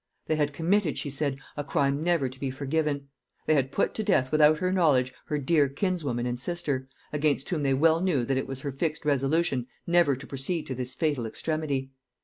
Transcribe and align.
They 0.25 0.35
had 0.35 0.51
committed, 0.51 0.97
she 0.97 1.11
said, 1.11 1.37
a 1.55 1.63
crime 1.63 2.03
never 2.03 2.27
to 2.27 2.39
be 2.39 2.49
forgiven; 2.49 3.09
they 3.45 3.53
had 3.53 3.71
put 3.71 3.93
to 3.93 4.03
death 4.03 4.31
without 4.31 4.57
her 4.57 4.71
knowledge 4.71 5.13
her 5.25 5.37
dear 5.37 5.69
kinswoman 5.69 6.25
and 6.25 6.39
sister, 6.39 6.87
against 7.13 7.47
whom 7.51 7.61
they 7.61 7.75
well 7.75 8.01
knew 8.01 8.25
that 8.25 8.35
it 8.35 8.47
was 8.47 8.61
her 8.61 8.71
fixed 8.71 9.05
resolution 9.05 9.67
never 9.85 10.15
to 10.15 10.25
proceed 10.25 10.65
to 10.65 10.73
this 10.73 10.95
fatal 10.95 11.27
extremity. 11.27 11.91